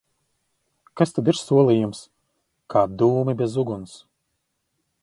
[1.01, 2.01] Kas tad ir solījums?
[2.75, 3.97] Kā dūmi bez uguns!